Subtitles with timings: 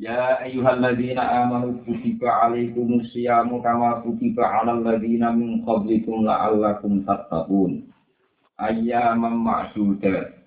[0.00, 2.48] Ya ayyuhalladzina amanu kutiba
[3.12, 7.84] syiyamu kama kutiba alal ladzina min qablikum la'allakum tattaqun.
[8.56, 10.40] Ayyaman ma'dudat.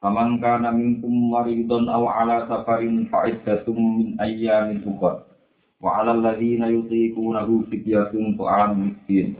[0.00, 5.28] Faman kana minkum maridun aw ala safarin fa'iddatum min.
[5.76, 9.36] Wa 'alal ladzina yutiqunahu fidyatun ta'am miskin.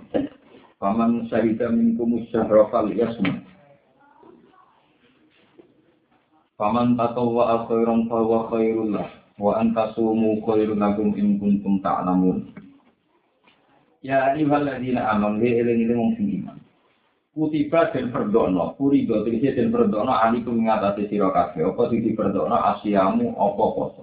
[0.76, 3.40] Faman syahida minkum syahra falyasum.
[6.60, 12.56] Faman tatawwa khairan fa huwa khairul lahu wa antasumu khairun lakum in kuntum ta'lamun.
[14.00, 16.58] Ya ayyuhalladzina amanu li eling-eling wong sing iman.
[17.36, 21.68] Kutiba den perdono purido tegese den perdono alikum ngatasi sira kabeh.
[21.68, 24.02] Apa sing diperdono asyamu apa poso?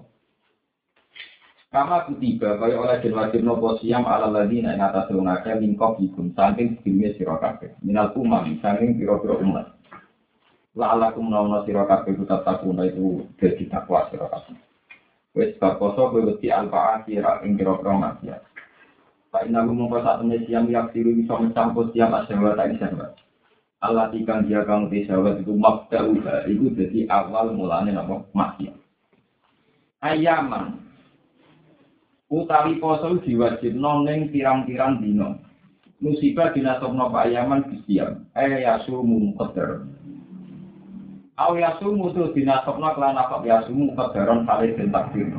[1.73, 5.97] Kama kutiba kaya oleh den wajib nopo siam ala ladina ing atas wong akeh mingko
[5.97, 7.73] bikum saking sedime sira kabeh.
[7.81, 9.73] Minal umam saking pira-pira umat.
[10.77, 14.72] La'alakum nauna sira kabeh tetap takuna itu dadi takwa sira kabeh
[15.33, 18.41] Wes bab poso kowe wedi alfa akhir ing kira-kira maksiat.
[19.33, 23.17] Pak ina mung sak temne siam yak siru bisa mencampur siam asyawa tak isyawa.
[23.81, 28.77] Allah tikang dia kang disawat itu mabda uga itu jadi awal mulane napa maksiat.
[30.05, 30.77] Ayaman
[32.29, 35.33] utawi poso diwajib ning pirang-pirang dina.
[35.97, 38.27] Musibah dinasokno Pak Ayaman bisiam.
[38.37, 39.81] Eh yasumu qadar.
[41.33, 45.33] Aw yasumu tu dinasokno kelan apa yasumu kadaron kali den takdir.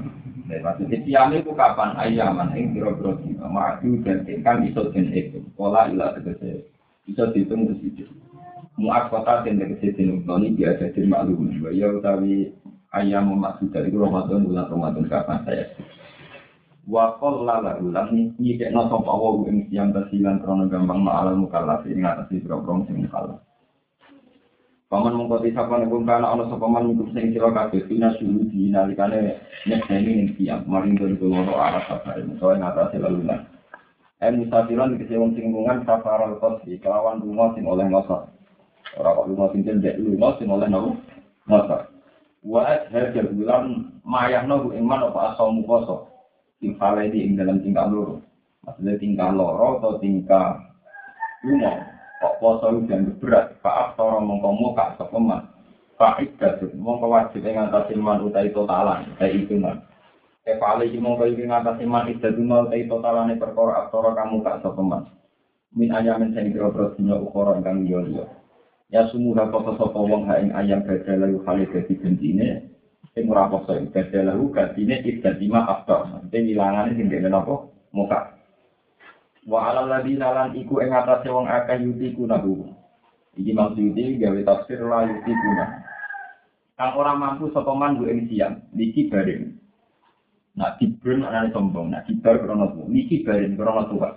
[0.44, 5.38] Nah, maksudnya siam itu kapan ayaman ing biro-biro dina maju dan ingkang iso den itu.
[5.54, 6.66] Pola ilah tegese
[7.06, 8.04] bisa dihitung ke situ.
[8.76, 11.48] Muat kota dan tegese den utoni biasa den maklum.
[11.70, 12.50] Ya utawi
[12.90, 15.64] ayam maksud dari Ramadan bulan Ramadan kapan saya
[16.84, 21.24] wa qalla la ulang ni cek no sapa wa ing siam tasilan krono gampang ma
[21.24, 23.40] alal mukallaf ing ngatasi biro-biro sing mukallaf.
[24.92, 28.68] Paman mengkoti sapa nek kana ana sapa man ngutus sing sira kabeh dina suhu di
[28.68, 33.48] nalikane nyekseni ning tiang maring dari loro arah safar musuh ing atase lalunan.
[34.20, 38.28] Eh musafiran wong sing mungan safaral qasri kelawan lunga sing oleh ngoso.
[39.00, 41.00] Ora kok lunga sing cendek lunga sing oleh nopo?
[41.48, 41.76] Ngoso.
[42.44, 46.12] Wa adhaja bulan mayahno ing man apa asamu poso.
[46.60, 48.20] Sing faledi ing dalam tingkah loro.
[48.68, 50.60] Maksudnya tingkah loro atau tingkah
[51.40, 53.58] lunga kok poso udan berat?
[53.58, 55.42] Pak Aftara mongko muka sapa man
[55.98, 59.82] Pak Iqdad mongko wajib ing ngatasi man utai totalan utai itu man
[60.44, 65.04] Kepala iki mongko iki ngatasi man Iqdad utai totalane perkara Aftara kamu kak sapa man
[65.74, 68.30] Min ayamin sing kira-kira dina ukara ingkang liya-liya.
[68.94, 72.70] Ya sumuha kota sapa wong ha ing ayam badalahu kali dadi gentine
[73.10, 77.66] sing ora poso badalahu gantine Iqdad lima Aftara Maksudnya ngilangane sing dene napa?
[77.90, 78.33] Muka
[79.44, 82.64] wa ala ladina lan iku ing atase wong akeh yuti kunahu
[83.36, 85.66] iki maksud gawe tafsir la yuti kuna
[86.74, 89.54] kang ora mampu sapa man bu ing siang niki bareng.
[90.54, 94.10] Nak kibrun ana sombong nak kibar krono tu niki bareng krono tuwa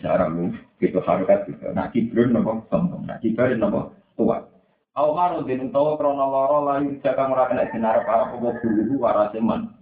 [0.00, 1.72] cara lu gitu harokat gitu.
[1.72, 3.08] Nak kibrun nopo sombong.
[3.08, 4.48] Nak kibar nopo tuwa.
[4.92, 9.40] Aw maru den utawa krono loro layu jakang ora kena sinar para apa guru warase
[9.40, 9.72] man.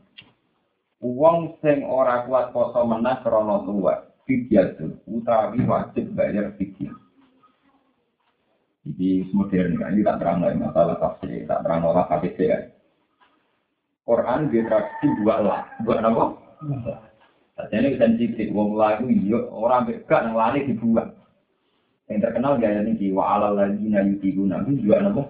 [1.03, 6.95] Wong sing ora kuat poso menah krono tuwa fidyatun utawi wajib bayar fikir.
[8.87, 12.59] Jadi modern kan, ini tak terang lagi masalah tafsir, tak terang olah hadis ya.
[14.07, 16.25] Quran ditradiksi dua lah, dua apa?
[17.69, 21.13] Jadi ini sensitif, wong lagu iya, orang beka yang lari dibuat.
[22.09, 25.23] Yang terkenal gaya ini, wa ala lagi na yuti guna, itu juga apa?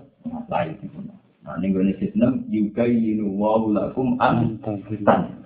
[0.46, 1.14] Lain diguna.
[1.42, 5.39] Nah, ini gue sistem, juga yinu wa lakum antan.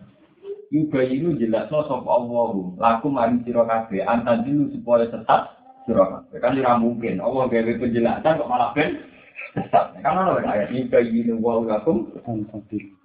[0.74, 5.54] Yuga itu jelas no sop Allahu laku mari sira kabeh antan dulu supaya sesat
[5.86, 6.42] sira kabeh.
[6.42, 8.98] Kan ora mungkin Allah gawe penjelasan kok malah ben
[9.54, 9.94] sesat.
[10.02, 12.10] Kan ono ayat yuga itu wa lakum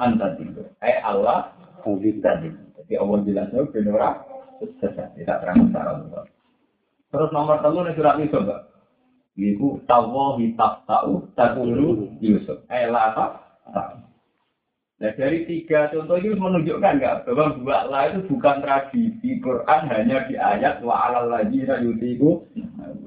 [0.01, 1.53] antan dulu eh Allah
[1.85, 2.49] tadi
[2.81, 4.17] jadi Allah jelas no ben ora
[4.81, 6.25] sesat tidak terang secara
[7.13, 8.65] terus nomor telu nih surat itu mbak.
[9.37, 11.53] Iku tawahi tak tahu tak
[12.17, 12.65] Yusuf.
[12.65, 13.29] Eh lah tak
[13.71, 14.08] tahu.
[14.99, 20.27] Nah dari tiga contoh ini menunjukkan nggak bahwa dua lah itu bukan tradisi Quran hanya
[20.27, 22.43] di ayat wa alal lagi yutiku.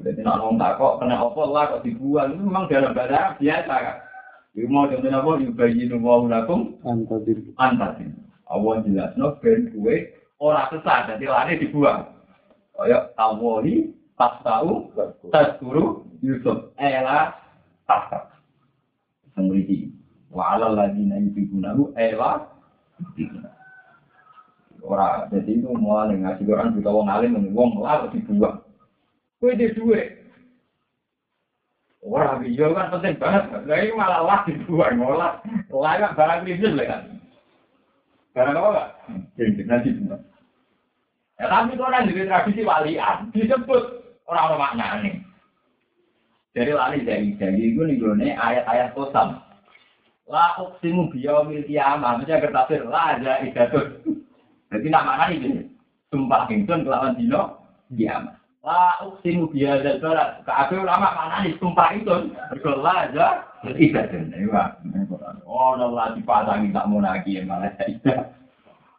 [0.00, 3.74] Jadi nak ngomong tak kok kena apa lah kok dibuang itu memang dalam bahasa biasa
[3.76, 3.96] kan.
[4.56, 5.30] Ibu mau contohnya apa?
[5.44, 7.44] Yubayinu wa ulakum antadir.
[7.60, 8.08] Antadir.
[8.48, 12.08] Allah jelas no ben kue orang sesat jadi lari dibuang.
[12.72, 14.88] Kayak tawoli tas tahu
[15.28, 16.72] tas guru Yusuf.
[16.80, 17.36] Ela
[17.84, 18.32] tas tahu.
[20.32, 22.48] Wa alal ladina yutigunahu ewa
[24.82, 28.58] ora jadi itu mulai ngasih orang juga wong alim wong lah dibuang
[29.38, 30.26] kue di duit
[32.02, 35.38] ora video kan penting banget lagi malah lah dibuang malah
[35.70, 37.02] lah kan barang krisis lah kan
[38.32, 38.88] Karena apa enggak?
[39.36, 39.90] Dendeng nanti.
[41.36, 43.82] Ya tapi itu orang jadi tradisi walian disebut
[44.24, 45.12] orang-orang maknanya.
[46.56, 49.36] Jadi lali dari dari itu nih ayat-ayat kosam.
[50.30, 52.22] La uksimu biyomil kiamah.
[52.22, 54.02] Misalnya kertasir la ada idatun.
[54.70, 55.66] Jadi nama mana ini?
[56.08, 57.58] Sumpah ingsun kelawan dino
[57.90, 58.38] kiamah.
[58.62, 60.46] La uksimu biyadal barat.
[60.46, 61.58] Keabe ulama mana nih?
[61.58, 62.32] Sumpah ingsun.
[62.54, 63.42] Berkola aja
[63.74, 64.30] idatun.
[64.30, 64.78] Iya.
[65.44, 68.32] Oh, Allah dipasangi tak mau lagi malah tidak.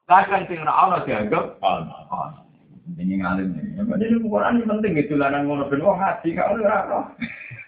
[0.03, 2.43] Kadang sing ora ana dianggap ana.
[2.83, 3.79] Ini ngalim nih.
[3.95, 6.99] Jadi Quran ini penting gitu lah nang ngono ben wong ngaji gak ora ora.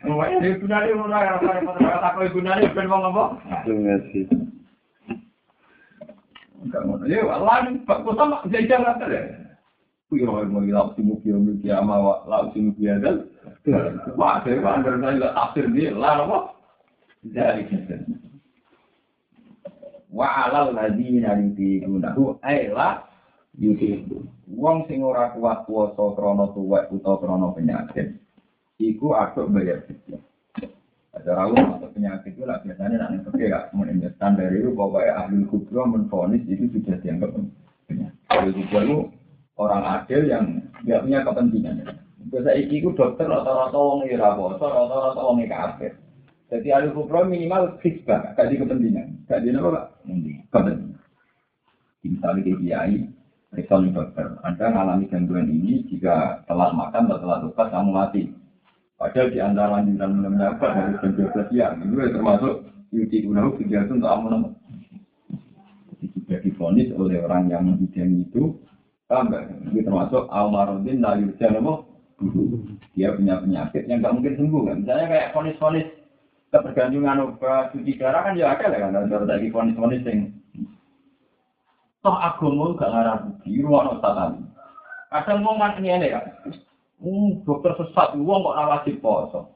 [0.06, 3.24] Wah, ini gunane ora ora ora tak gunane ben wong apa?
[3.64, 4.22] Ngaji.
[6.68, 7.04] Enggak ngono.
[7.08, 9.26] Ya Allah Pak kota mak jajan rata deh.
[10.12, 12.52] Kuwi ora mau ilang simu kiyo mi kiama wa la.
[14.20, 16.40] Wah, saya bandar saya tafsir dia lah apa?
[17.26, 17.98] Dari kita.
[20.16, 23.04] wa alal ladina yutiqunahu ay la
[23.60, 28.19] yutiqu wong sing ora kuat puasa krana tuwek utawa krana penyakit
[28.80, 30.22] iku aduk bayar fidyah
[31.16, 35.48] ada rawuh atau penyakit itu lah biasanya nanti pergi ya kemudian standar itu pokoknya ahli
[35.48, 37.31] kubro menfonis itu sudah dianggap
[37.88, 38.98] penyakit ahli kubro itu
[39.56, 40.46] orang adil yang
[40.84, 45.94] nggak punya kepentingan Biasa iki ku dokter rata-rata wong ira poso, rata-rata wong kafir.
[46.50, 49.30] Jadi ahli kubro minimal kisbah, gak di kepentingan.
[49.30, 49.86] Gak di apa, Pak?
[50.50, 50.98] Kepentingan.
[52.02, 52.98] Misalnya kayak kiai,
[53.56, 58.24] Rektor dokter, Anda mengalami gangguan ini jika telat makan atau telat lupa kamu mati.
[59.00, 62.54] Padahal di antara lanjutan mendapat dari jam 12 siang, itu ya termasuk
[62.92, 64.56] yuti unahu kegiatan untuk amun
[65.88, 68.60] Jadi sudah difonis oleh orang yang membidangi itu?
[69.07, 71.48] Ini termasuk almarhum la yurja
[72.96, 74.75] Dia punya penyakit yang nggak mungkin sembuh kan.
[74.84, 75.88] Misalnya kayak fonis-fonis
[76.52, 80.31] ketergantungan obat cuci darah kan ya ada lah kan ada lagi fonis-fonis yang
[82.06, 84.46] toh agama gak ngarah rugi ruang tadi
[85.10, 86.25] kadang mau kan ini kan
[87.02, 89.50] hmm, dokter sesat uang kok awasi poso.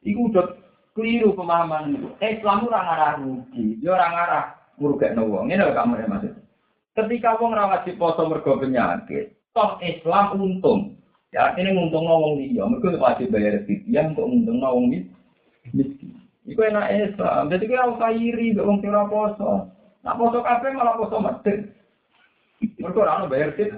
[0.00, 0.56] Itu udah
[0.96, 4.44] keliru pemahaman itu Islam orang ngarah rugi dia orang ngarah
[4.80, 6.32] merugikan uang ini loh kamu ya maksud
[6.96, 10.96] ketika uang rawasi poso mergo penyakit toh Islam untung.
[11.32, 15.04] Ya ini untung nawang dia mergo wajib bayar fidyah untuk untung nawang dia
[15.72, 16.16] miskin.
[16.42, 17.54] Iku enak Islam.
[17.54, 19.70] Jadi kira usah iri, gak wong kira poso.
[20.02, 21.70] Nak poso kafe malah poso medit.
[22.78, 23.70] Mereka orang bayar tit.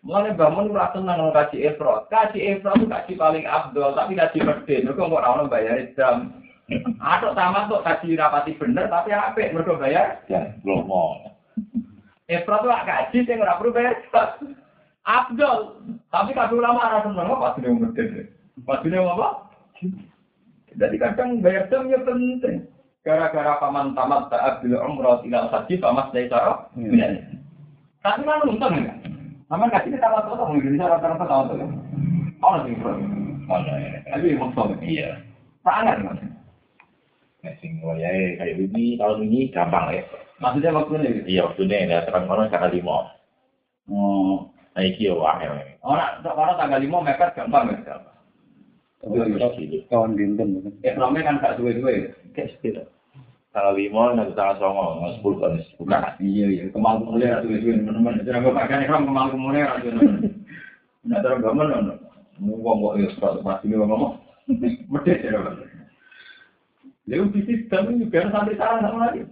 [0.00, 2.08] Mulanya bangun ora tenang kalau kaji efrot.
[2.08, 4.80] Kaji efrot itu kaji paling abdul, tapi kaji medit.
[4.84, 6.16] Mereka nggak orang bayar jam.
[7.00, 9.40] Atau sama tuh kaji rapati bener, tapi apa?
[9.40, 10.24] Mereka bayar.
[10.28, 11.16] Ya, belum mau.
[12.28, 13.94] Efrot itu kaji, saya nggak perlu bayar.
[15.04, 15.58] Abdul,
[16.12, 17.36] tapi kaji ulama arah seneng?
[17.40, 18.08] Pasti dia medit.
[18.68, 19.28] Pasti dia apa?
[20.76, 22.68] Jadi kadang bayar jam ya penting.
[23.00, 26.52] Gara-gara paman tamat saat bila umroh tidak haji, paman saya cara.
[28.04, 28.92] Tapi kan untung ya.
[29.48, 31.70] Paman kasih kita tamat tamat bisa rata-rata tamat tamat.
[32.44, 32.92] Oh nanti bro.
[34.08, 35.10] Tapi maksudnya iya.
[35.64, 36.20] Sangat mas.
[37.40, 40.04] Nah, sing kayak ini tahun ini gampang ya.
[40.44, 41.28] Maksudnya waktunya gitu.
[41.28, 43.16] Iya, waktunya ya terang kono tanggal lima.
[43.88, 45.50] Oh, Nah, iki yo wae.
[45.82, 47.96] oh nak tanggal lima mepet gampang ya.
[49.00, 50.72] Tahun dinten kan.
[50.84, 52.12] Ekramnya kan gak suwe-suwe.
[52.36, 52.82] Kayak sepeda.
[53.50, 55.52] Tanggal lima nanti tanggal songo, tanggal sepuluh kan.
[55.80, 56.02] Bukan.
[56.20, 56.64] Iya iya.
[56.68, 58.20] Kemal kumulnya ratu suwe teman-teman.
[58.20, 60.14] Jadi aku pakai ekram kemal kumulnya ratu teman.
[61.08, 61.94] Nah terus ono.
[62.40, 64.16] Ngomong kok ya sepatu pasti ini ngomong.
[64.88, 65.56] Medit ya kan.
[67.10, 69.26] Lalu bisnis kami juga sampai salah sama lagi.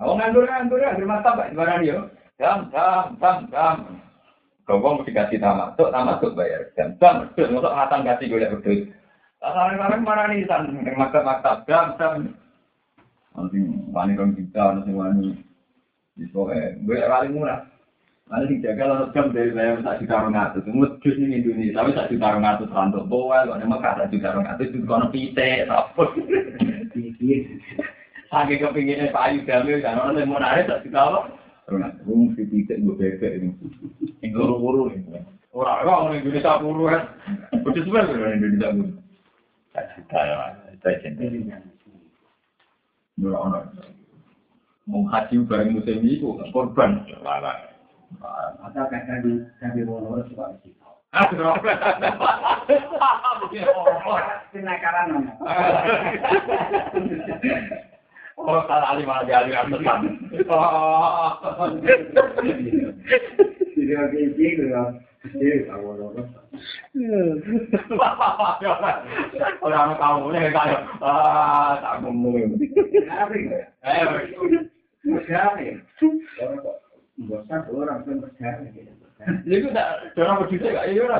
[0.00, 2.10] Aku nganggur nganggur ya, di mata pak, gimana dia?
[2.40, 3.76] Jam, jam, jam, jam.
[4.64, 6.72] Kau mesti kasih tamat, tuh tamat tuh bayar.
[6.72, 8.88] Jam, jam, tuh untuk ngatan kasih gue lihat betul.
[9.36, 12.32] Sekarang mana nih san, yang maktab-maktab jam, jam.
[13.36, 13.60] Nanti
[13.92, 15.36] wani orang kita, nanti wani.
[16.16, 17.60] Di sore, gue paling murah.
[18.32, 20.64] Nanti dijaga lalu jam dari saya tak juta orang atas.
[20.64, 23.44] Mudus ini Indonesia, tapi tak juta orang atas rantuk bawah.
[23.44, 26.04] Kalau memang tak juta orang atas itu kono pite, apa?
[28.32, 31.28] Saking kepinginnya Pak Ayu Jamil, kan orang yang mau narik tak juta?
[31.64, 33.48] Atas, gue mesti pite gue bebek ini.
[34.20, 35.16] Yang guru-guru ini.
[35.54, 37.08] Orang orang Indonesia buru kan.
[37.64, 38.92] Udah orang Indonesia buru.
[39.72, 40.36] Tak cerita ya,
[40.84, 41.56] aja.
[43.16, 43.66] Murah orang.
[44.84, 47.08] Mau haji bareng musim itu korban.
[47.24, 47.72] Larang.
[48.60, 50.76] Atau kakak di kami mau suka sih.
[51.14, 51.54] Aduh,
[54.52, 55.32] Kenakalan nama.
[58.34, 59.94] Oh, salah alim aja alim aja.
[60.50, 61.30] Oh,
[63.74, 64.90] Jadi oke sih kalau
[65.38, 66.28] sih kalau orang.
[69.62, 72.58] orang kamu nih kayak ah tak ini?
[73.86, 74.02] Eh,
[76.58, 76.76] kok
[77.28, 78.18] bosan orang pun.
[79.46, 79.88] Ya itu tak
[80.18, 81.18] cara berdua gak iya ora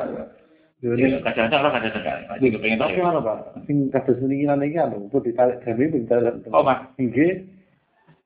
[0.85, 0.99] tuh.
[1.01, 2.37] Ya, kadang-kadang orang kadang-kadang.
[2.37, 3.01] Itu kepengen Tapi tahu.
[3.01, 3.37] mana Pak?
[3.65, 6.33] Sing kados mendingan iki anu, kok ditarik gawe ditarik.
[6.53, 6.79] Oh, Mas.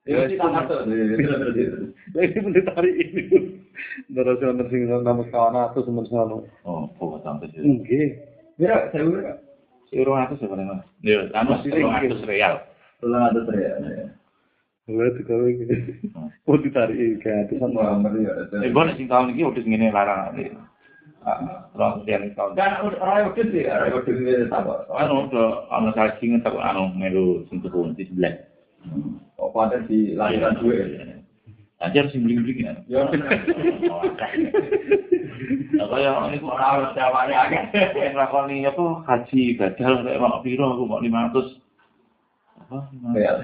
[0.04, 0.78] Ya masuk.
[0.84, 3.22] Lah iki pun ditarik ini.
[4.12, 6.44] Terus ono sing nama kawan atau teman sono.
[6.68, 7.64] Oh, kok sampai situ.
[7.64, 8.08] Nggih.
[8.60, 9.36] Mira, saya udah
[9.90, 10.86] Si urung atus sebenarnya.
[11.02, 12.62] Ya, anu urung atus real.
[13.00, 13.76] pulang ada teriak.
[14.90, 15.64] Lha digawe iki.
[16.44, 18.32] Oh ditarik Semua ngeri ya.
[18.60, 20.36] Eh, gue sing tahun ini udah ngene larang.
[21.20, 22.56] Terus nih tahun.
[22.56, 24.88] Kan orang udah sih, orang udah sih apa?
[24.88, 28.34] Anu udah anu saking tak anu melu tuku di sebelah.
[29.36, 30.80] Oh, pada di lahiran gue.
[31.80, 32.84] Ajar sing beli-beli kan.
[32.88, 33.08] Ya,
[35.80, 37.64] Apa ya ini kok ora harus jawabane akeh.
[38.12, 41.56] Nglakoni apa haji badal nek mau piro aku mau 500.
[42.68, 42.78] Apa?
[43.16, 43.40] Real.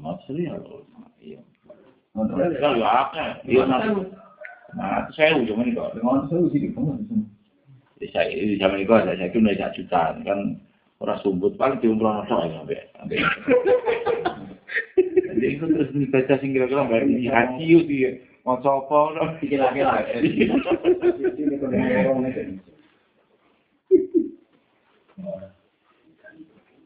[0.00, 0.56] 500 real.
[1.20, 1.40] Iya.
[2.16, 3.28] untuk Kalau ya akeh.
[3.52, 3.68] Iya
[4.72, 6.96] Nah, saya ujung ini kok, dengan saya ujung di kamar
[8.04, 10.38] di saya ini zaman itu ada saya cuma tidak jutaan kan
[10.98, 13.22] orang sumbut paling diumpul orang tua sampai ambil.
[15.34, 18.10] Jadi itu terus dibaca sing kira-kira bayar di hati itu dia
[18.42, 19.38] mau copot lah.
[19.40, 20.04] Kira-kira.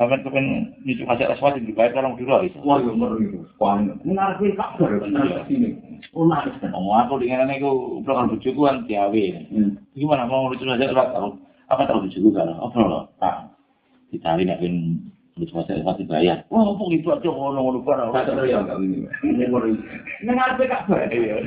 [0.00, 2.56] Sampai kepen nyucuk hasil aswat dibayar orang Madura itu.
[2.64, 3.44] Wah, yang ngeri itu.
[3.60, 4.96] Wah, menarik ini kabar.
[4.96, 5.76] Menarik sini.
[6.16, 6.56] Oh, menarik.
[6.72, 9.24] Oh, aku dengan aku belakang bujuku kan diawe.
[9.52, 9.76] Hmm.
[9.92, 11.36] Gimana mau lucu aja lah tahu
[11.68, 12.48] apa tahu bujuku kan?
[12.48, 13.12] Apa loh?
[13.20, 13.52] Pak,
[14.08, 15.04] ditarik nek ben
[15.36, 16.48] lucu aja pasti bayar.
[16.48, 18.08] Oh, apa gitu aja ngono ngono kan.
[18.08, 19.04] Kata dia enggak ini.
[19.04, 19.72] Ini ngeri.
[20.24, 21.12] Menarik kabar.
[21.12, 21.44] Iya.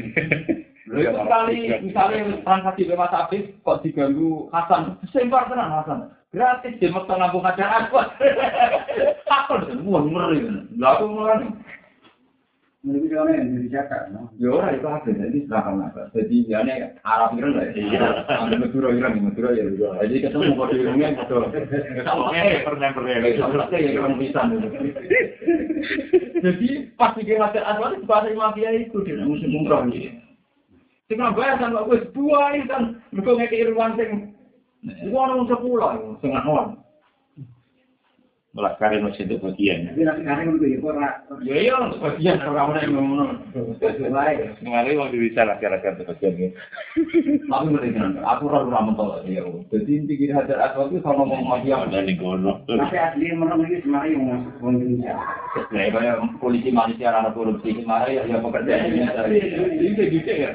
[0.84, 6.12] Itu sekali misalnya transaksi bebas habis kok diganggu Hasan, sempar tenan Hasan.
[6.34, 8.02] Gratis di meksa ngambung acara aku.
[9.30, 10.50] Takut semua ngeri.
[10.82, 11.46] Lah aku mulai
[12.84, 14.28] Menurut orang yang dijaga, no?
[14.36, 16.12] Ya ora itu ada, jadi silakan apa.
[16.12, 17.72] Jadi ya ini Arab Iran lah.
[17.72, 18.28] Iya.
[18.44, 19.72] Ambil Madura Iran, Madura ya.
[20.04, 21.64] Jadi ketemu kode irungnya kode.
[22.36, 23.24] Eh, pernah pernah.
[23.24, 24.42] Selesai ya orang bisa.
[26.44, 30.20] Jadi pas bikin hasil aswad itu bahasa mafia itu di musim umroh ini.
[31.12, 34.10] Sing bayar sama gue dua ini kan mereka ngekei ruang sing
[35.12, 36.83] wong sepuluh, sing awon.
[38.54, 39.90] Mulai kare masih itu bagian.
[39.90, 40.94] Tapi nanti kadang itu ya, kok
[41.42, 43.26] Ya iya, untuk bagian kalau kamu yang ngono.
[44.62, 46.48] Kemarin waktu bisa lah kira-kira itu bagian ini.
[47.50, 49.42] Tapi mereka aku ora ora mentol ya.
[49.74, 51.82] Jadi inti kira hasil aswad itu sama ngomong mafia.
[51.82, 52.62] Ada di gono.
[52.70, 55.16] Tapi asli menurut ini sebenarnya yang masuk Indonesia.
[55.74, 59.02] Ya, kayak polisi Malaysia ada korupsi kemarin ya, ya pekerjaan ini
[59.82, 60.54] itu gitu ya.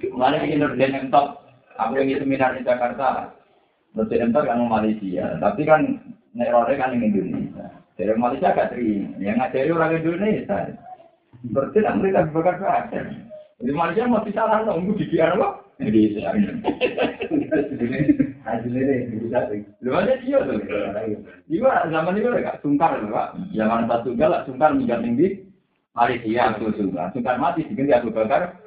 [0.00, 1.44] Kemarin bikin nurden yang top,
[1.76, 3.36] aku yang seminar di Jakarta,
[3.92, 5.93] top yang mau Malaysia, tapi kan
[6.34, 7.66] nerornya kan yang Indonesia.
[7.94, 10.58] Dari Malaysia gak terima, yang ngajari orang Indonesia.
[11.54, 13.06] Berarti nak mereka bakar bakar.
[13.62, 15.62] Di Malaysia mau salah nunggu di biar apa?
[15.78, 16.34] Indonesia.
[18.44, 19.08] Hasilnya.
[19.80, 20.58] Lu aja dia tuh.
[21.48, 23.28] Iya, zaman itu gak sungkar loh, Pak.
[23.54, 25.53] Zaman satu galak sungkar minjam tinggi.
[25.94, 27.14] Malaysia aku sungkar.
[27.14, 28.58] Sungkar mati diganti aku bakar.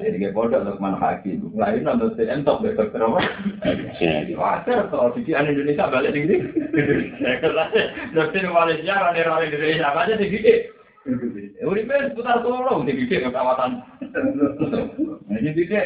[0.00, 1.36] Jadi bodoh untuk mana kaki.
[1.52, 3.20] Lain nonton si entok besok terus.
[4.32, 6.40] Wajar kalau pikiran Indonesia balik tinggi.
[8.16, 10.40] Nanti Malaysia orang Indonesia apa aja tinggi.
[11.60, 13.84] Uripe seputar Solo tinggi kawasan.
[15.28, 15.80] Jadi tinggi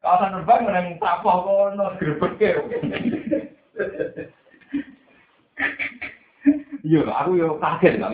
[0.00, 2.56] kawasan terbang menang tapah kono grebek
[6.82, 8.10] Iya, aku yo kaget gak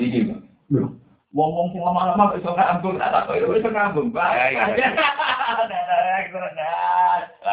[1.29, 1.37] mikir.
[1.37, 4.09] Wong-wong sing lama-lama kok iso ngambung, tak kok iso ngambung.
[4.17, 4.89] Ya, ya, ya.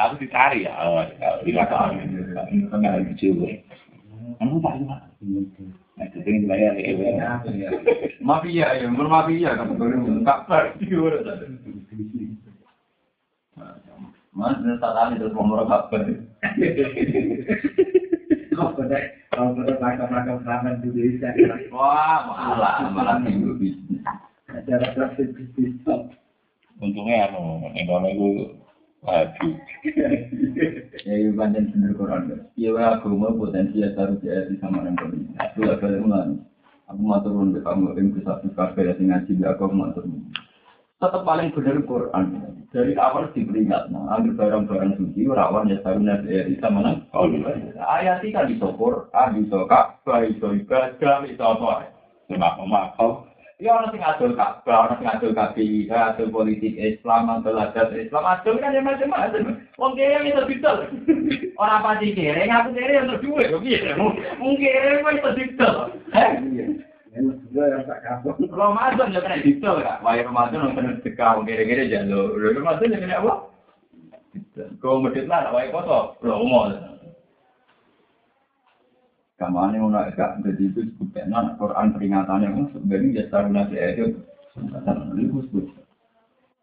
[0.08, 0.74] aku ditarik ya.
[0.80, 1.04] Oh,
[1.44, 2.00] lima tahun.
[2.72, 3.52] Enggak juga.
[4.40, 5.08] Kamu pak gimana?
[5.96, 7.40] Nah, itu pengen dibayar ya.
[8.20, 11.24] Mafia ya, mun mafia kan baru kabar diurut.
[14.36, 16.04] Mas, ini saat ini terus mau kabar.
[18.56, 18.98] Kok pada
[19.36, 21.30] kalau pada pakar-pakar selama di Indonesia,
[21.76, 24.02] Wah, malah malah minggu bisnis.
[24.48, 25.76] acara praktik bisnis.
[26.80, 28.30] Untungnya anu, kono iku
[29.04, 29.56] waduh.
[31.06, 32.32] Ya, itu panjang bener koran.
[32.58, 35.20] Iya, wah, agama potensi ya harus di sama orang kali.
[35.38, 36.40] Aku agak mulai.
[36.90, 40.30] Aku mau turun ke kamu, bisa buka kafe, yang ngaji, aku mau turun.
[40.96, 42.26] tetap paling benar Quran.
[42.76, 47.08] Dari awal diperingat, nah, ambil barang-barang suci, rawan ya saruna ya bisa menang.
[47.16, 47.24] Oh,
[47.80, 51.88] ayat ini kan bisa Quran, bisa Ka'bah, bisa ibadah, bisa apa?
[52.28, 53.32] Cuma makau.
[53.64, 58.28] Ya orang sing adol Ka'bah, orang sing adol KPI, adol politik Islam, adol adat Islam,
[58.28, 59.56] adol kan ya macam-macam.
[59.80, 60.78] Wong kere itu didol.
[61.56, 63.96] Orang apa sih kere, ngaku kere untuk duit, kok piye?
[63.96, 65.96] Wong kere kok itu didol.
[67.16, 68.36] Kapok.
[68.60, 70.04] Ramadan ya kena didol kak.
[70.04, 72.36] Wah Ramadan yang kena sedekah, kere-kere jalur.
[72.36, 73.34] Ramadan ya kena apa?
[74.84, 76.76] Kau medit lah, wah kotor, promo.
[79.36, 84.16] Kamane ngono gak jadi itu sebutnya Quran peringatannya kan sebenarnya ya saruna itu.
[85.20, 85.66] Itu sebut.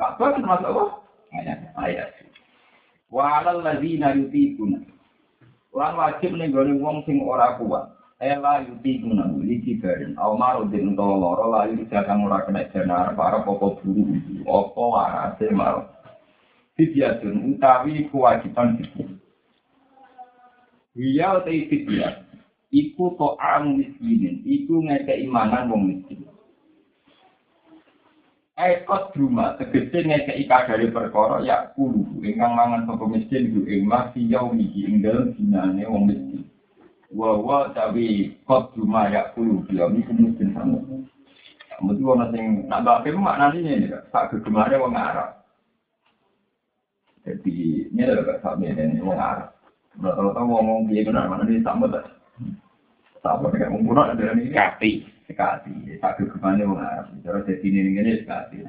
[0.00, 0.85] Kakak termasuk apa?
[1.37, 1.59] Ayat.
[1.76, 2.09] Ayat.
[3.12, 4.88] Wa alal ladzina yutiquna.
[5.73, 7.92] Lan wajib gone wong sing ora kuat.
[8.22, 10.14] Ela yutiquna iki garing.
[10.14, 14.14] Au marudin utawa lara la iki jangan ora kena jenar para popo buru.
[14.46, 15.90] Apa warase mar.
[16.78, 19.10] Fidyatun utawi kewajiban fidyah.
[20.94, 22.22] Iya utai fidyah.
[22.70, 24.46] Iku to'am miskinin.
[24.46, 26.22] Iku ngekei mangan wong miskin.
[28.54, 32.22] Ekot rumah, tegese ngekei kadari perkara ya kulu.
[32.22, 36.51] Ingkang mangan sapa miskin ku ing masih yau miki ing dalem dinane wong miskin.
[37.12, 39.69] Wawa tapi kot rumah ya kulu.
[39.69, 40.81] Dia iku miskin sama.
[41.83, 44.09] Mesti wong sing nak bape maknane ini Kak.
[44.09, 45.45] Sak gegemare wong Arab.
[47.23, 49.52] Jadi ini adalah sak ini wong Arab.
[50.00, 52.09] Rata-rata ngomong piye benar mana ini sama tak?
[53.21, 54.92] Sama dengan umur ada ini Kati.
[55.28, 55.97] sekali.
[56.00, 57.12] Tak kegemane wong Arab.
[57.25, 58.64] Cara jadi ini ini sekali.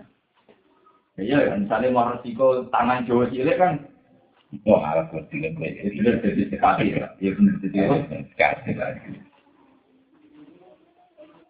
[1.14, 3.86] Ya ya, misalnya mau resiko tangan Jawa cilik kan,
[4.62, 5.70] Wah, alat tiga gue.
[5.98, 7.10] benar jadi sekali ya.
[7.18, 7.78] Ya benar jadi
[8.30, 8.62] Sekali.
[8.70, 9.00] sekali.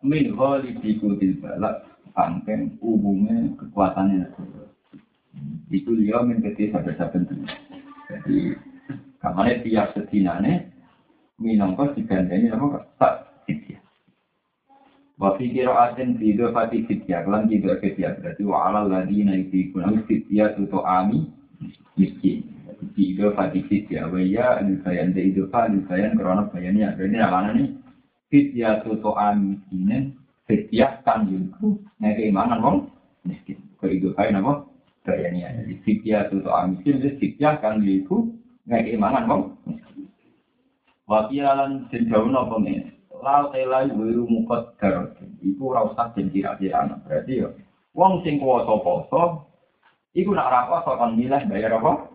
[0.04, 1.84] Min holi dikutil balak,
[2.16, 4.32] pangken umumnya kekuatannya.
[5.68, 7.24] Itu dia kecil saben-saben.
[8.08, 8.56] Jadi,
[9.20, 10.72] kamane tiap sedinane,
[11.42, 13.16] minangka digandani apa tak
[13.48, 13.80] fitya.
[15.18, 20.54] Wa fi qira'atin fi dhafati fitya lan tidak fitya berarti wa 'alal ladina yuqina fitya
[20.56, 21.32] tu ami
[21.98, 22.53] miskin.
[22.94, 27.70] Fi dhafati fitya wa ya al-bayan de idfa al-bayan karena bayannya ini namanya nih
[28.30, 30.14] fitya tu ami miskin
[30.46, 32.78] fitya kan yuku nek imanan wong
[33.26, 33.58] miskin.
[33.82, 34.70] Ko idfa napa
[35.10, 35.66] bayannya.
[35.66, 38.30] Jadi fitya tu ami miskin fitya kan yuku
[38.70, 39.42] nek imanan wong.
[41.10, 42.94] Wakilan den jauhno apa ngene.
[43.24, 45.18] Lau tela wiru mukot garot.
[45.42, 47.58] Iku ora usah den kira-kira Berarti yo
[47.94, 49.24] wong sing kuwasa poso
[50.14, 52.10] iku nak ora poso kon milih bayar apa?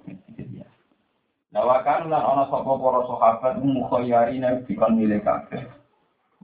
[1.48, 5.64] Lawakan lan ana sapa para sahabat mukhayyari nang dikon milih kabeh.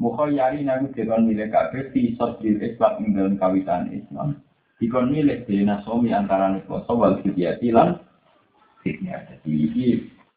[0.01, 4.41] Mukhayyari nang dikon milih kabeh fi sodil Islam ing dalam kawitan Islam.
[4.81, 8.01] Dikon milih dena somi antara poso wal fidyati lan
[8.81, 9.29] fidyah.
[9.29, 9.89] Jadi iki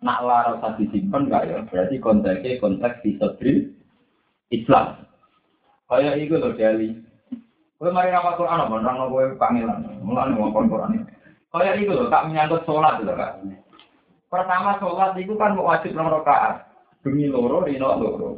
[0.03, 1.63] nak lara usah disimpan gak ya?
[1.71, 3.71] Berarti konteksnya konteks disodril
[4.51, 5.07] Islam.
[5.87, 6.91] Kayak itu loh Dali
[7.79, 8.75] Kowe mari rapor Quran apa?
[8.81, 11.07] Nerangno kowe pangeran mulane ngomong Quran.
[11.55, 13.39] Kayak itu loh tak menyangkut sholat loh kak
[14.27, 16.67] pertama sholat itu kan wajib nomor rakaat.
[17.01, 18.29] Demi loro rino loro.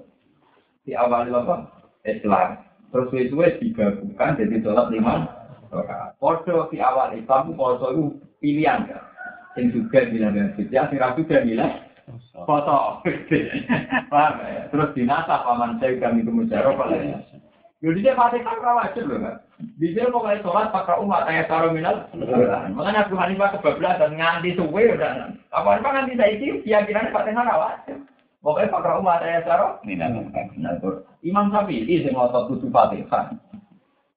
[0.86, 1.70] Di awal apa?
[2.08, 5.30] Islam terus itu digabungkan jadi sholat lima
[5.70, 6.18] rakaat.
[6.18, 8.06] Podo di awal Islam podo itu
[8.40, 9.04] pilihan kan
[9.58, 11.74] yang juga bilang dengan sing ragu juga bilang
[12.46, 13.04] foto.
[14.12, 14.62] Paham ya?
[14.72, 16.74] Terus dinasa paman saya kami kemujarah
[17.80, 19.36] Jadi dia pasti kan wajib loh kan.
[19.60, 22.08] Di sini pokoknya sholat pakai umat taruh minal.
[22.72, 25.36] Makanya Abu Hanifah kebablasan nganti suwe udah.
[25.52, 28.00] Apa apa nganti ini keyakinan Fatihah wajib.
[28.40, 29.84] Pokoknya pakai umat ayat taruh.
[29.84, 30.80] Nah,
[31.20, 33.36] Imam Syafi'i sing ngotot kudu Fatihah.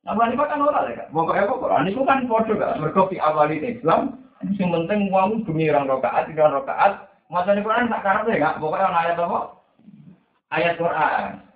[0.07, 0.63] Abu Hanifah kan
[0.95, 1.11] ya.
[1.11, 2.79] Pokoknya pokoknya itu kan bodoh kan.
[2.79, 7.07] Mergo fi awalin Islam Yang penting uang demi orang rokaat, tiga rokaat.
[7.31, 9.41] Masa di Quran tak karep ya, pokoknya orang ayat apa?
[10.51, 11.52] Ayat Quran.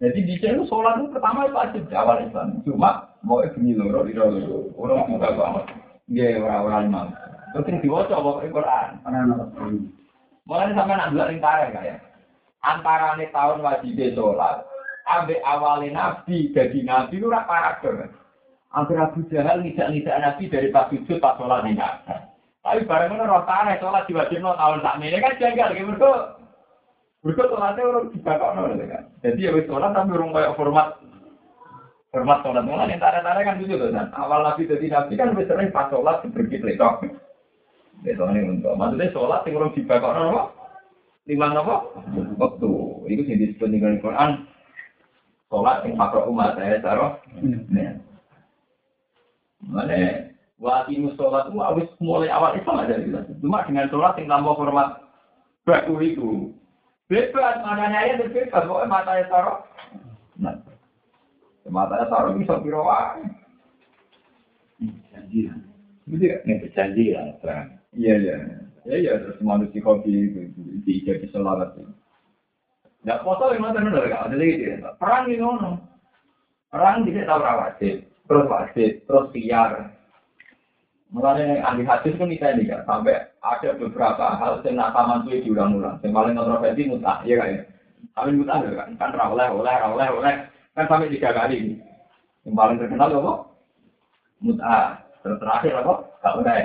[0.00, 2.64] Jadi di sini sholat itu pertama itu wajib di awal Islam.
[2.64, 4.72] Cuma mau demi loro di loro.
[4.80, 5.64] Orang juga banget.
[6.08, 7.06] Iya orang-orang imam.
[7.52, 8.88] Terus yang diwaca pokoknya Quran.
[10.48, 12.00] Mulai sampai nak dua lingkaran kayak.
[12.64, 14.64] Antara nih tahun wajib sholat.
[15.04, 18.08] Ambil awalnya Nabi jadi Nabi itu rak paradok.
[18.72, 21.76] Hampir Abu Jahal ngidak-ngidak Nabi dari pas sujud pas sholat ini
[22.60, 25.76] Tapi bareng itu roh tanah sholat diwajib no tahun tak ini kan janggal.
[25.76, 26.08] Gitu
[27.20, 29.04] mereka sholatnya orang dibakar kan.
[29.20, 30.88] Jadi ya sholat tapi orang kayak format
[32.08, 34.08] format sholat mulai yang tanda-tanda kan gitu kan.
[34.16, 37.04] Awal Nabi jadi Nabi kan sering pas sholat seperti letok.
[38.00, 40.42] Letok ini untuk maksudnya sholat yang orang dibakar no
[41.28, 41.76] lima nopo
[42.40, 42.70] waktu
[43.12, 44.30] itu yang disebut dengan Quran
[45.52, 47.20] sholat yang makro umat saya taruh
[49.60, 50.30] Mana
[50.60, 53.24] Wati musolat itu harus mulai awal Islam ada jelas.
[53.40, 54.88] Cuma dengan sholat yang tanpa hormat
[55.64, 56.52] baku itu.
[57.10, 58.62] Bebas, makanya ya bebas.
[58.70, 59.58] Pokoknya matanya taruh.
[60.38, 60.54] Nah,
[61.66, 63.26] matanya taruh bisa biro wae.
[65.10, 65.50] Janji.
[66.06, 66.38] Gitu ya?
[66.46, 67.82] Ini berjanji ya, Bang.
[67.98, 68.36] Iya, iya.
[68.86, 69.12] Ya, iya.
[69.18, 70.54] Terus manusia kopi itu.
[70.86, 71.90] Di jadi sholat itu.
[73.02, 74.24] Nggak foto yang mana benar gak?
[74.30, 74.94] Ada gitu ya.
[74.94, 75.82] Perang ini ono.
[76.70, 77.96] Perang tidak tahu rawatib.
[78.06, 78.90] Terus wajib.
[79.02, 79.70] Terus siar.
[81.10, 85.42] Mulanya ahli hadis kan kita ini kan sampai ada beberapa hal yang nak taman tuh
[85.42, 85.98] diulang-ulang.
[86.06, 87.66] Yang paling kontroversi mutah, ya kan.
[88.14, 90.34] Kami mutah kan, kan rawleh, oleh, rawleh, oleh,
[90.78, 91.82] kan sampai tiga kali.
[92.46, 93.32] Yang paling terkenal apa?
[94.38, 95.02] Mutah.
[95.26, 95.94] Terus terakhir apa?
[96.22, 96.62] Gak oleh.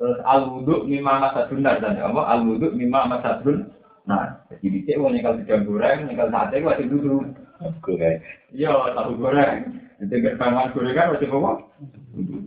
[0.00, 2.20] Terus al wudhu mimma masadun dan apa?
[2.24, 3.68] Al wudhu mimma masadun.
[4.08, 7.36] Nah, jadi dicek mau nyekel sedang goreng, nyekel sate wajib duduk.
[7.60, 8.24] Oke.
[8.56, 9.84] Iya, tahu goreng.
[9.98, 11.52] Itu gak pangan gorengan wajib apa?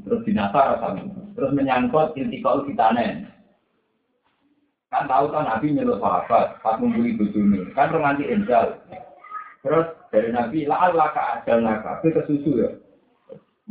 [0.07, 1.03] Terus dinasar sama.
[1.35, 3.27] Terus menyangkut intikal fitanen.
[4.91, 7.63] Kan tahu kan Nabi nyeluk sahabat, pas ngumpuli bujuni.
[7.75, 8.79] Kan nanti enjal.
[9.63, 11.99] Terus dari Nabi, la'al ka ajal naka.
[12.03, 12.69] Itu kesusu ya.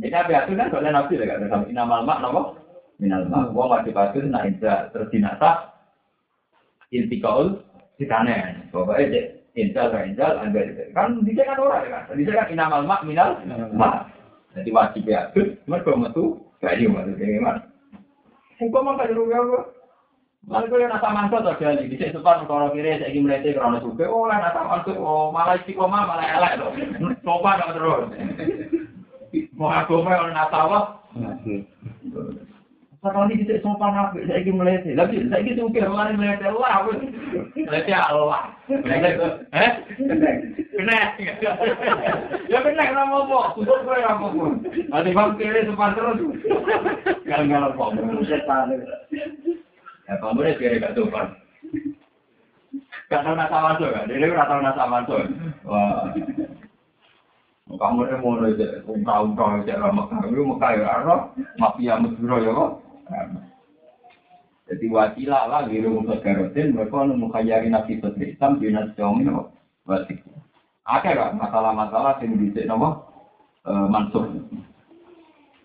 [0.01, 1.49] Jadi Nabi itu kan soalnya Nabi ya kan.
[1.49, 2.41] Sampai inamal mak, nama?
[2.97, 3.53] Minal mak.
[3.53, 4.89] Wong wajib itu nak enjal.
[4.93, 5.73] Terus dinasar.
[6.89, 7.61] Intikal
[7.97, 8.69] fitanen.
[8.73, 9.59] Pokoknya cek.
[9.59, 10.61] Injal, injal, anda
[10.95, 13.39] kan bisa kan orang kan, bisa kan inamal mak minal
[13.75, 14.07] mak.
[14.51, 15.31] Jadi wajib ya,
[15.63, 17.61] mereka metu kayu maksudnya gimana?
[18.59, 19.59] Engkau mau kayak rugi apa?
[20.41, 21.53] Malah kau yang nasa mantu tuh
[21.85, 25.29] di sini sepan kalau kiri saya ingin melihat kerana suka, oh lah nasa mantu, oh
[25.29, 26.73] malah istiqomah malah elek loh,
[27.25, 28.03] coba dong terus.
[29.53, 30.79] Mau aku mau nasa apa?
[33.01, 33.97] Sekali di sini sopan?
[34.13, 36.85] Saya ingin melihat, tapi saya ingin suka malah melihat Allah,
[37.57, 38.53] melihat Allah.
[38.69, 39.71] Eh?
[40.77, 41.17] Benar.
[42.45, 43.57] Ya benar nama apa?
[43.57, 44.53] Gue nama apa?
[44.93, 46.21] Ada bang kiri sepan terus.
[47.25, 47.83] Gagal apa?
[50.05, 51.33] Ya kamu deh kiri gak sopan.
[53.09, 54.13] Gak tahu nasa masuk kan?
[54.13, 55.25] Dia gak tahu nasa masuk.
[55.65, 56.05] Wah.
[57.65, 60.21] Kamu deh mau aja, ungkau-ungkau aja lah Mekah.
[60.29, 61.33] Itu Mekah ya, apa?
[61.57, 62.90] Mafia ya kok.
[64.71, 69.27] Jadi wakilah lah di rumah Garotin, mereka nemu kayari nabi sotri Islam di nasi jomi
[69.27, 69.51] nopo
[69.83, 70.23] wasik.
[70.87, 73.03] Ada kan masalah-masalah yang bisa nopo
[73.67, 74.31] mansur.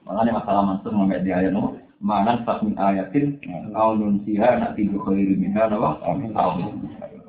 [0.03, 1.79] Makanya masalah mansur nggak di ayat nopo.
[2.03, 3.41] Mana pas min ayatin,
[3.73, 6.03] kau nunsiha nak tidur khairi minha nopo.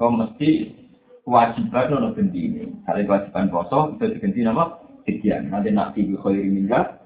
[0.02, 0.74] Kau mesti
[1.22, 2.74] kewajiban nopo ganti ini.
[2.90, 4.82] Kalau kewajiban poso itu diganti nopo.
[5.06, 6.98] Sekian, nanti nak tidur khairi minha.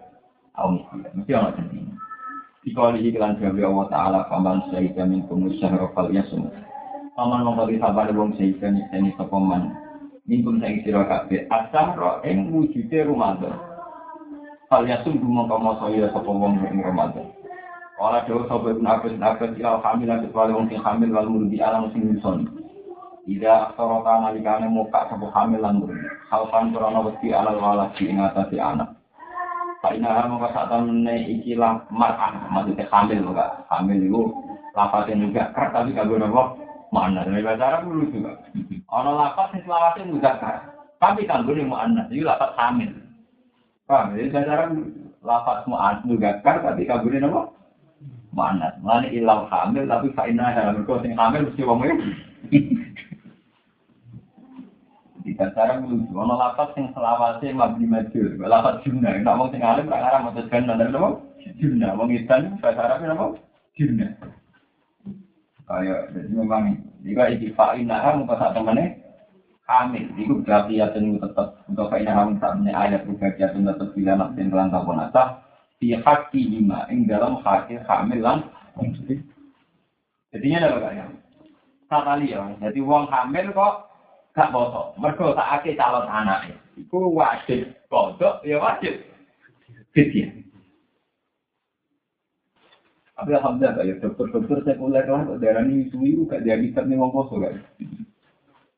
[0.55, 1.91] Mesti orang ganti ini.
[2.61, 6.45] Dikali iklan gawe Allah Ta'ala Paman syahida min kumus syahra fal yasum.
[7.17, 9.73] Paman mengkali sabar wong syahida nyiseni sepaman
[10.29, 13.57] Minkum sing sira kabeh asahra ing wujude Ramadan.
[14.69, 17.33] Fal yasum dumong kama saya sapa wong ing Ramadan.
[17.97, 21.89] Ora dewa sapa ibn Abbas Abbas ilal hamilan kecuali wong sing hamil wal murdi alam
[21.97, 22.45] sing nyusun.
[23.25, 25.97] Ida aksara nalikane muka sapa hamil lan murdi
[26.29, 29.00] krana wedi alal waladi ing atase anak
[29.81, 33.65] Karena mau temen ikilah mar'ah, maksudnya hamil enggak?
[33.65, 34.21] Hamil itu
[34.77, 36.43] lapatnya juga keras tapi kagak nopo
[36.93, 38.31] mana dari bahasa Arab dulu juga.
[38.93, 40.61] Ono lapat sing selawatnya juga keras,
[41.01, 42.93] tapi kagak mau anak, itu lapat hamil.
[43.89, 44.13] Paham?
[44.13, 44.69] Jadi bahasa Arab
[45.25, 47.41] lapat mau juga keras tapi kagak nopo
[48.31, 48.77] mana?
[48.85, 51.95] Mana ilau hamil tapi kaina dalam kau sing hamil mesti ngomongnya.
[55.21, 59.85] Di dasar lucu, ono lapat sing selawase mabdi maju, lapat jumna, nak mau sing alim
[59.85, 61.09] tak ngarang maksud kan bener nopo
[61.61, 63.25] jumna, wong isan bahasa Arab nopo
[63.77, 64.07] jumna.
[65.69, 66.63] Kayak jadi memang
[67.05, 68.97] jika iki fa'ina ham kok sak temene
[69.69, 74.33] hamil, iku berarti ya tetap untuk fa'ina ham sak meneh ayat berbagian tetap bila nak
[74.35, 75.23] den lan tak ponata
[75.79, 78.39] fi haqqi lima ing dalam hati hamil lan
[80.31, 81.05] Jadinya ada apa ya?
[81.91, 83.90] Sakali ya, jadi wong hamil kok
[84.35, 84.95] gak foto.
[84.99, 86.55] Mergo tak ake calon anak.
[86.79, 89.03] Iku wajib kodok, ya wajib.
[89.91, 90.31] Fidya.
[93.21, 97.13] Tapi alhamdulillah ya dokter-dokter sekuler lah kok darah ini suwi gak dia bisa nih wong
[97.13, 97.53] poso gak.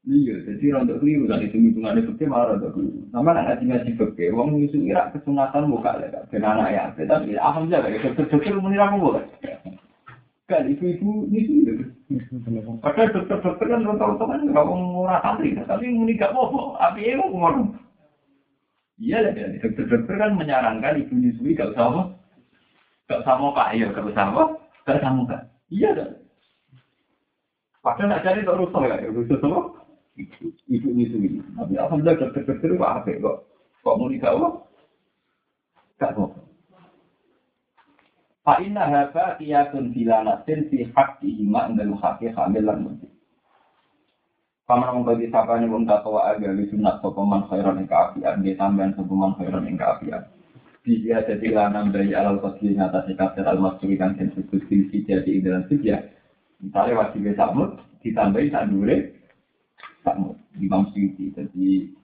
[0.04, 2.76] Iya, jadi rontok keliru kan itu hitungan itu ke marah tuh.
[3.16, 6.44] Nama anak ngaji ngaji beke, wong nyusu ira kesunatan buka lah kan.
[6.44, 9.16] Anak ya, tapi alhamdulillah ya dokter-dokter menira mau
[10.48, 10.68] kan.
[10.68, 11.74] Ibu-ibu nyusu itu.
[12.84, 17.18] Padahal dokter-dokter kan rata-rata kan nggak mau murah santri, tapi ini gak mau, tapi ya
[17.18, 17.74] mau ngomong.
[19.02, 22.02] Iya lah, dokter-dokter kan menyarankan ibu nyusui gak usah apa,
[23.10, 24.44] gak usah mau pak, iya gak usah apa,
[24.86, 25.38] gak usah muka.
[25.74, 26.10] Iya kan.
[27.84, 29.62] Padahal nak cari tak rusak ya, rusak apa?
[30.70, 31.42] Ibu nyusui.
[31.58, 33.38] Tapi alhamdulillah dokter-dokter itu apa kok?
[33.82, 34.48] Kok mau nikah apa?
[35.98, 36.30] Gak mau.
[38.44, 43.08] Fa inna haba qiyatun bilanatin fi haqqi ma indal haqqi hamil lan mesti.
[44.68, 48.60] Paman wong bagi sapane wong takwa aga li sunat sapa man khairan ing kaafian dia
[48.60, 50.24] tambahan sapa khairan ing kaafian.
[50.84, 55.30] Dia jadi lanang dari alal qasli ngatasi kafir al masuri kan sen disebut silsi jadi
[55.40, 56.04] ing dalam sijah.
[56.60, 58.98] Misalnya wajib samut ditambahi sak dure
[60.04, 61.32] samut di Imam Suyuti.
[61.32, 61.96] Jadi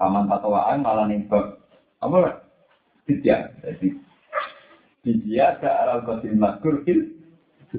[0.00, 1.60] paman takwaan malah ning bab
[2.00, 2.40] apa
[3.04, 3.52] sijah.
[3.60, 4.05] Jadi
[5.06, 7.14] dia ke alal qasil mazkur fil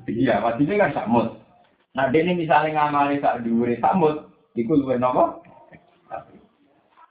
[0.07, 1.27] iya maksudnya kan samut
[1.91, 5.41] nah ini misalnya ngamali sak dhuwure samut iku luwih napa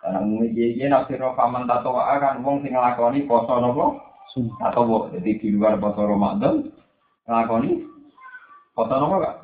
[0.01, 3.99] karena umumnya dia dia nafsir paman tato kan wong sing nglakoni poso napa
[4.63, 6.71] atau wo jadi di luar poso Ramadan
[7.27, 7.83] nglakoni
[8.73, 9.37] poso napa kak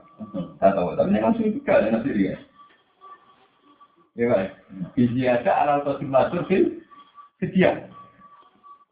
[0.62, 2.36] tato tapi ini kan sulit juga ya nafsir ya
[4.14, 4.46] ya kan
[4.94, 6.64] dia ke alal qasil mazkur fil
[7.42, 7.90] sedia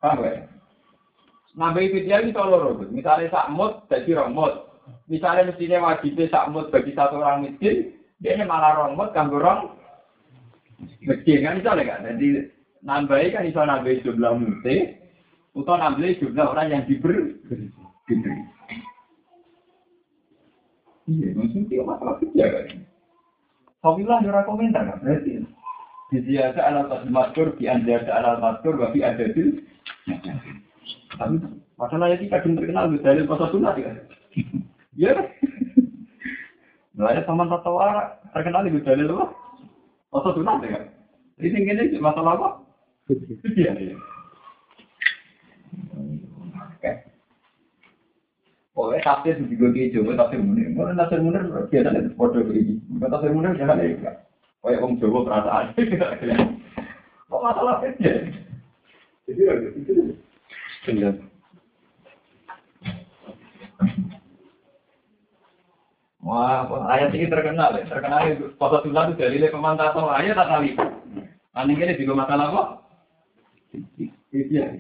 [0.02, 0.49] paham ya
[1.60, 2.88] Nambahi fidyah itu Gus.
[2.88, 4.80] Misalnya sakmut, jadi romut.
[5.12, 9.76] Misalnya mestinya wajibnya sakmut bagi satu orang miskin, dia ini malah romut, kan orang
[11.04, 11.44] miskin.
[11.44, 12.08] Kan misalnya kan?
[12.16, 12.48] Jadi
[12.80, 14.76] nambahi kan bisa nambahi jumlah mute,
[15.52, 17.36] atau nambahi jumlah orang yang diberi.
[18.08, 18.40] diberi.
[21.12, 22.66] Iya, maksudnya masalah fidyah kan.
[23.84, 25.44] Alhamdulillah ada komentar kan, berarti.
[26.10, 28.74] Di dia ada alat maskur, di anda ada alat maskur,
[31.18, 31.34] tapi
[31.74, 33.90] masalah ini kadang terkenal di dalil pasal sunat ya.
[34.98, 35.26] Iya kan?
[37.24, 39.26] Sama tata wara terkenal di dalil apa?
[40.12, 40.80] Pasal sunat ya.
[41.40, 42.48] Jadi ini masalah apa?
[43.56, 43.72] Iya.
[43.74, 43.96] iya.
[48.70, 50.72] Pokoknya tafsir juga kejo, tafsir munir.
[50.72, 52.80] Munir biasanya foto begini.
[53.02, 54.14] Tafsir munir jangan ya.
[54.60, 55.64] Kayak orang Jawa perasaan.
[57.28, 58.16] Kok masalah itu ya?
[59.28, 59.42] Jadi
[59.80, 59.92] itu
[60.86, 61.14] Benar.
[66.20, 67.84] Wah, ayat ini terkenal ya.
[67.88, 68.46] Terkenal itu.
[68.60, 70.70] Pasal sunnah itu dalilnya pemantasan ayat tak kali.
[71.56, 72.68] Aneh ini juga masalah kok.
[74.30, 74.78] Iya.